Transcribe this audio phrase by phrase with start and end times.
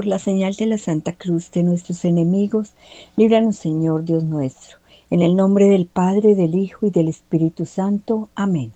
[0.00, 2.72] Por la señal de la Santa Cruz de nuestros enemigos,
[3.18, 4.78] líbranos Señor Dios nuestro.
[5.10, 8.30] En el nombre del Padre, del Hijo y del Espíritu Santo.
[8.34, 8.72] Amén.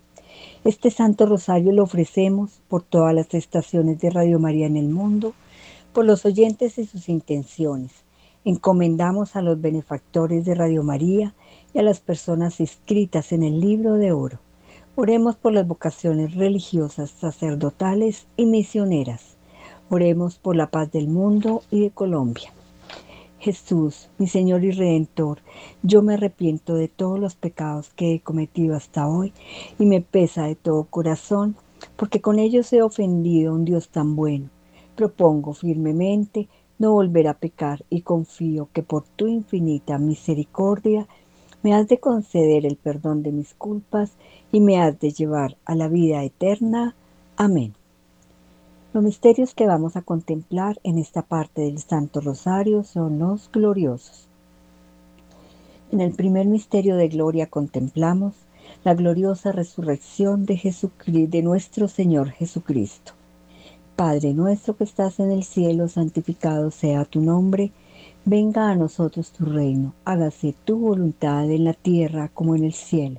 [0.64, 5.32] Este Santo Rosario lo ofrecemos por todas las estaciones de Radio María en el mundo,
[5.95, 7.93] por los oyentes y sus intenciones.
[8.45, 11.32] Encomendamos a los benefactores de Radio María
[11.72, 14.41] y a las personas inscritas en el libro de oro.
[14.95, 19.34] Oremos por las vocaciones religiosas, sacerdotales y misioneras
[19.91, 22.53] Oremos por la paz del mundo y de Colombia.
[23.39, 25.41] Jesús, mi Señor y Redentor,
[25.83, 29.35] yo me arrepiento de todos los pecados que he cometido hasta hoy
[29.79, 31.55] y me pesa de todo corazón,
[31.97, 34.48] porque con ellos he ofendido a un Dios tan bueno.
[34.97, 36.48] Propongo firmemente
[36.79, 41.07] no volver a pecar y confío que por tu infinita misericordia
[41.63, 44.13] me has de conceder el perdón de mis culpas
[44.53, 46.95] y me has de llevar a la vida eterna.
[47.37, 47.75] Amén.
[48.95, 54.28] Los misterios que vamos a contemplar en esta parte del Santo Rosario son los gloriosos.
[55.91, 58.34] En el primer misterio de gloria contemplamos
[58.84, 63.14] la gloriosa resurrección de, Jesucristo, de nuestro Señor Jesucristo.
[63.97, 67.73] Padre nuestro que estás en el cielo, santificado sea tu nombre,
[68.25, 73.19] venga a nosotros tu reino, hágase tu voluntad en la tierra como en el cielo.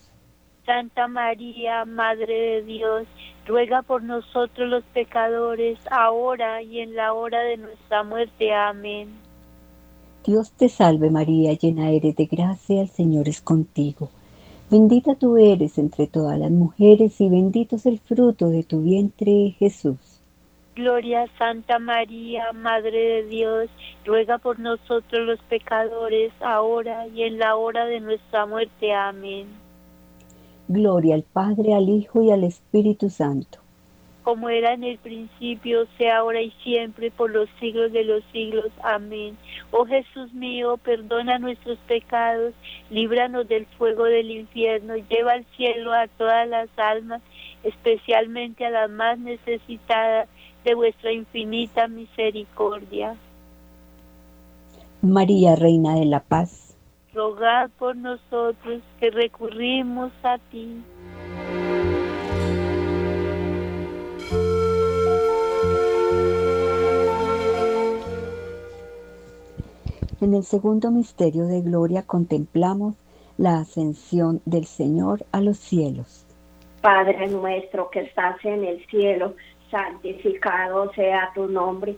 [0.71, 3.05] Santa María, Madre de Dios,
[3.45, 8.53] ruega por nosotros los pecadores, ahora y en la hora de nuestra muerte.
[8.53, 9.09] Amén.
[10.25, 14.11] Dios te salve María, llena eres de gracia, el Señor es contigo.
[14.69, 19.53] Bendita tú eres entre todas las mujeres y bendito es el fruto de tu vientre,
[19.59, 20.21] Jesús.
[20.73, 23.69] Gloria a Santa María, Madre de Dios,
[24.05, 28.93] ruega por nosotros los pecadores, ahora y en la hora de nuestra muerte.
[28.93, 29.47] Amén.
[30.71, 33.59] Gloria al Padre, al Hijo y al Espíritu Santo.
[34.23, 38.67] Como era en el principio, sea ahora y siempre, por los siglos de los siglos.
[38.83, 39.35] Amén.
[39.71, 42.53] Oh Jesús mío, perdona nuestros pecados,
[42.89, 47.21] líbranos del fuego del infierno, lleva al cielo a todas las almas,
[47.63, 50.29] especialmente a las más necesitadas
[50.63, 53.15] de vuestra infinita misericordia.
[55.01, 56.70] María, Reina de la Paz,
[57.13, 60.83] rogad por nosotros que recurrimos a ti.
[70.21, 72.95] En el segundo misterio de gloria contemplamos
[73.37, 76.27] la ascensión del Señor a los cielos.
[76.81, 79.35] Padre nuestro que estás en el cielo,
[79.71, 81.97] santificado sea tu nombre,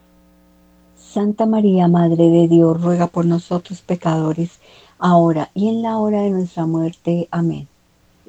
[1.01, 4.59] Santa María, Madre de Dios, ruega por nosotros pecadores,
[4.97, 7.27] ahora y en la hora de nuestra muerte.
[7.31, 7.67] Amén.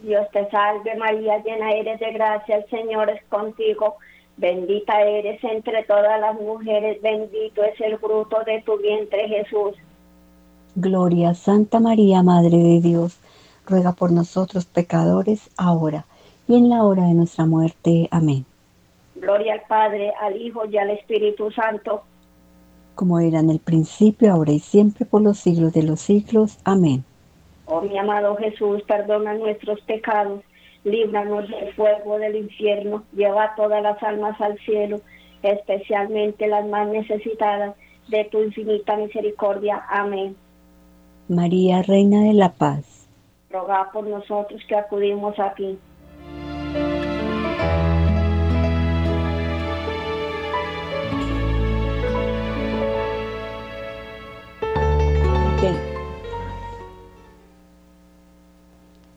[0.02, 3.97] Dios te salve María, llena eres de gracia, el Señor es contigo.
[4.37, 9.75] Bendita eres entre todas las mujeres, bendito es el fruto de tu vientre Jesús.
[10.75, 13.19] Gloria, Santa María, Madre de Dios,
[13.67, 16.07] ruega por nosotros pecadores, ahora
[16.49, 18.09] y en la hora de nuestra muerte.
[18.11, 18.45] Amén.
[19.14, 22.02] Gloria al Padre, al Hijo y al Espíritu Santo.
[23.02, 26.61] Como era en el principio, ahora y siempre, por los siglos de los siglos.
[26.62, 27.02] Amén.
[27.66, 30.44] Oh mi amado Jesús, perdona nuestros pecados,
[30.85, 35.00] líbranos del fuego del infierno, lleva todas las almas al cielo,
[35.42, 37.75] especialmente las más necesitadas
[38.06, 39.82] de tu infinita misericordia.
[39.88, 40.37] Amén.
[41.26, 43.09] María, Reina de la Paz,
[43.50, 45.76] roga por nosotros que acudimos a ti.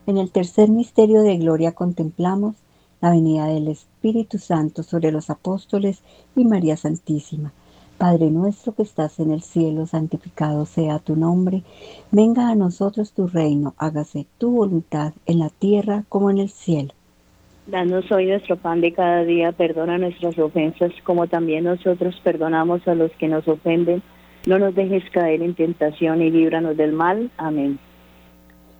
[0.06, 2.54] En el tercer misterio de gloria contemplamos
[3.00, 6.00] la venida del Espíritu Santo sobre los apóstoles
[6.36, 7.52] y María Santísima.
[7.98, 11.62] Padre nuestro que estás en el cielo, santificado sea tu nombre.
[12.12, 16.92] Venga a nosotros tu reino, hágase tu voluntad en la tierra como en el cielo.
[17.66, 22.94] Danos hoy nuestro pan de cada día, perdona nuestras ofensas como también nosotros perdonamos a
[22.94, 24.02] los que nos ofenden.
[24.46, 27.30] No nos dejes caer en tentación y líbranos del mal.
[27.38, 27.80] Amén.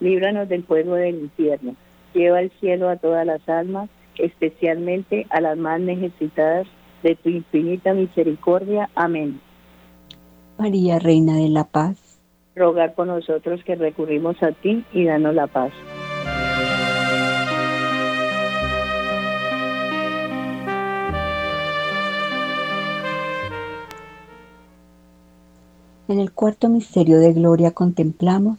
[0.00, 1.74] líbranos del fuego del infierno,
[2.14, 3.88] lleva al cielo a todas las almas,
[4.18, 6.66] especialmente a las más necesitadas
[7.02, 8.88] de tu infinita misericordia.
[8.94, 9.40] Amén.
[10.58, 12.20] María, Reina de la Paz,
[12.54, 15.72] rogar por nosotros que recurrimos a ti y danos la paz.
[26.08, 28.58] En el cuarto misterio de gloria contemplamos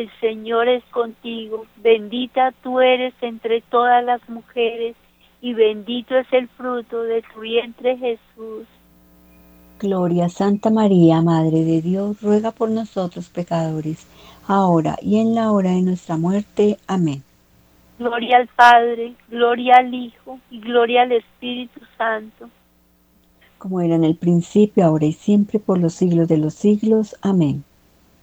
[0.00, 4.96] el Señor es contigo, bendita tú eres entre todas las mujeres,
[5.40, 8.66] y bendito es el fruto de tu vientre Jesús.
[9.78, 14.06] Gloria Santa María, Madre de Dios, ruega por nosotros pecadores,
[14.46, 16.78] ahora y en la hora de nuestra muerte.
[16.88, 17.22] Amén.
[17.98, 22.48] Gloria al Padre, gloria al Hijo y gloria al Espíritu Santo.
[23.58, 27.16] Como era en el principio, ahora y siempre, por los siglos de los siglos.
[27.22, 27.64] Amén.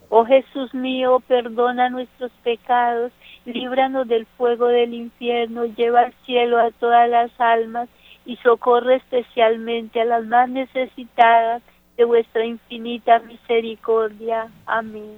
[0.10, 3.12] Oh Jesús mío, perdona nuestros pecados,
[3.46, 7.89] líbranos del fuego del infierno, lleva al cielo a todas las almas
[8.26, 11.62] y socorre especialmente a las más necesitadas
[11.98, 14.48] de vuestra infinita misericordia.
[14.65, 15.18] Amén.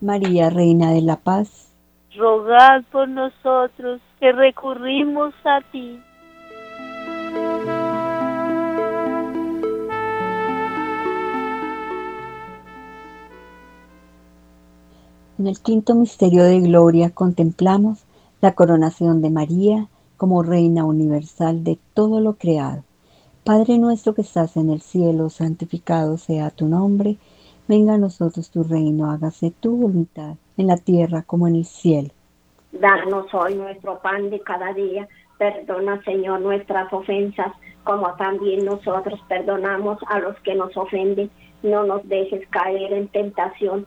[0.00, 1.74] María, Reina de la Paz,
[2.16, 6.00] rogad por nosotros que recurrimos a ti.
[15.38, 18.06] En el quinto misterio de gloria contemplamos
[18.40, 22.84] la coronación de María como Reina universal de todo lo creado.
[23.44, 27.18] Padre nuestro que estás en el cielo, santificado sea tu nombre,
[27.68, 32.08] venga a nosotros tu reino, hágase tu voluntad, en la tierra como en el cielo.
[32.72, 37.52] Danos hoy nuestro pan de cada día, perdona Señor nuestras ofensas,
[37.84, 41.30] como también nosotros perdonamos a los que nos ofenden,
[41.62, 43.86] no nos dejes caer en tentación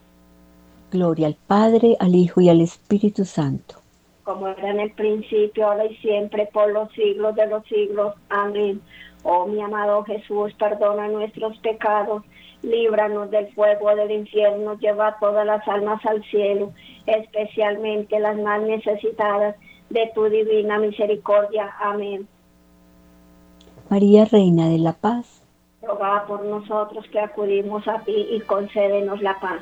[0.91, 3.75] Gloria al Padre, al Hijo y al Espíritu Santo.
[4.23, 8.13] Como era en el principio, ahora y siempre, por los siglos de los siglos.
[8.29, 8.81] Amén.
[9.23, 12.23] Oh mi amado Jesús, perdona nuestros pecados,
[12.63, 16.71] líbranos del fuego del infierno, lleva todas las almas al cielo,
[17.05, 19.55] especialmente las más necesitadas
[19.89, 21.73] de tu divina misericordia.
[21.79, 22.27] Amén.
[23.89, 25.41] María, Reina de la Paz,
[25.81, 29.61] roga por nosotros que acudimos a ti y concédenos la paz.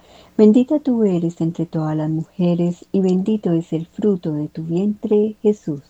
[0.37, 5.35] Bendita tú eres entre todas las mujeres y bendito es el fruto de tu vientre,
[5.41, 5.81] Jesús.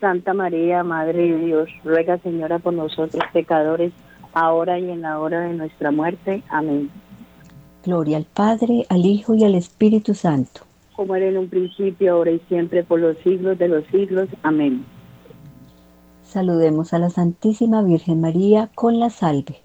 [0.00, 3.92] Santa María, Madre de Dios, ruega Señora por nosotros pecadores,
[4.32, 6.42] ahora y en la hora de nuestra muerte.
[6.48, 6.90] Amén.
[7.84, 10.62] Gloria al Padre, al Hijo y al Espíritu Santo.
[10.96, 14.28] Como era en un principio, ahora y siempre, por los siglos de los siglos.
[14.42, 14.84] Amén.
[16.22, 19.60] Saludemos a la Santísima Virgen María con la salve.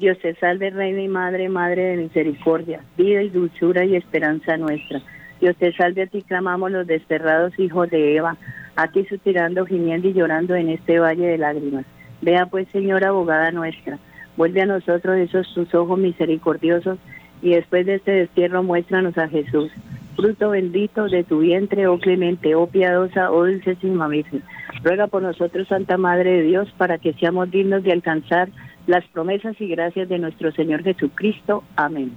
[0.00, 5.02] Dios te salve, Reina y Madre, Madre de misericordia, vida y dulzura y esperanza nuestra.
[5.42, 8.38] Dios te salve, a ti clamamos los desterrados hijos de Eva,
[8.76, 11.84] aquí suspirando, gimiendo y llorando en este valle de lágrimas.
[12.22, 13.98] Vea pues, Señora abogada nuestra,
[14.38, 16.98] vuelve a nosotros esos tus ojos misericordiosos
[17.42, 19.70] y después de este destierro muéstranos a Jesús,
[20.16, 24.42] fruto bendito de tu vientre, oh clemente, oh piadosa, oh dulcísima Virgen.
[24.82, 28.48] Ruega por nosotros, Santa Madre de Dios, para que seamos dignos de alcanzar
[28.90, 31.62] las promesas y gracias de nuestro Señor Jesucristo.
[31.76, 32.12] Amén.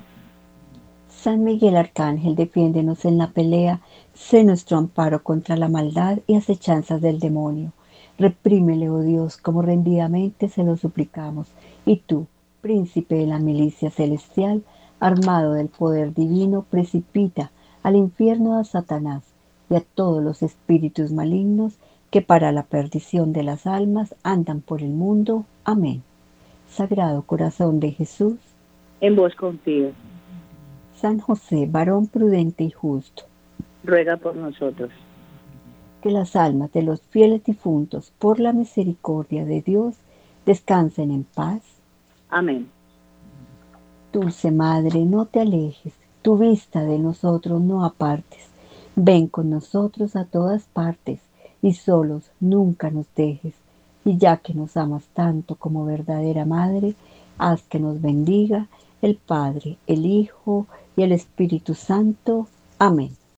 [1.07, 3.79] San Miguel Arcángel, defiéndenos en la pelea,
[4.13, 7.73] sé nuestro amparo contra la maldad y acechanzas del demonio.
[8.17, 11.47] Reprímele, oh Dios, como rendidamente se lo suplicamos.
[11.85, 12.25] Y tú,
[12.61, 14.63] príncipe de la milicia celestial,
[14.99, 17.51] armado del poder divino, precipita
[17.83, 19.23] al infierno a Satanás
[19.69, 21.75] y a todos los espíritus malignos
[22.09, 25.45] que para la perdición de las almas andan por el mundo.
[25.63, 26.01] Amén.
[26.73, 28.39] Sagrado Corazón de Jesús,
[28.99, 29.91] en vos confío.
[30.95, 33.23] San José, varón prudente y justo,
[33.83, 34.89] ruega por nosotros.
[36.01, 39.97] Que las almas de los fieles difuntos, por la misericordia de Dios,
[40.47, 41.61] descansen en paz.
[42.29, 42.67] Amén.
[44.11, 48.47] Dulce Madre, no te alejes, tu vista de nosotros no apartes.
[48.95, 51.19] Ven con nosotros a todas partes
[51.61, 53.62] y solos nunca nos dejes.
[54.05, 56.95] Y ya que nos amas tanto como verdadera Madre,
[57.37, 58.67] haz que nos bendiga
[59.01, 62.47] el Padre, el Hijo y el Espíritu Santo.
[62.79, 63.22] Amén.